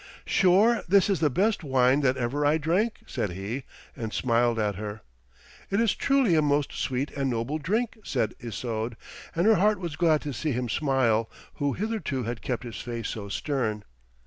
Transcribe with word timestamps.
'Sure 0.25 0.81
this 0.87 1.11
is 1.11 1.19
the 1.19 1.29
best 1.29 1.63
wine 1.63 2.01
that 2.01 2.17
ever 2.17 2.43
I 2.43 2.57
drank,' 2.57 3.01
said 3.05 3.33
he, 3.33 3.65
and 3.95 4.11
smiled 4.11 4.57
at 4.57 4.73
her. 4.73 5.01
'It 5.69 5.79
is 5.79 5.93
truly 5.93 6.33
a 6.33 6.41
most 6.41 6.71
sweet 6.71 7.11
and 7.11 7.29
noble 7.29 7.59
drink,' 7.59 7.99
said 8.03 8.33
Isoude, 8.39 8.97
and 9.35 9.45
her 9.45 9.57
heart 9.57 9.77
was 9.79 9.95
glad 9.95 10.21
to 10.21 10.33
see 10.33 10.53
him 10.53 10.69
smile, 10.69 11.29
who 11.57 11.73
hitherto 11.73 12.23
had 12.23 12.41
kept 12.41 12.63
his 12.63 12.81
face 12.81 13.09
so 13.09 13.29
stern. 13.29 13.83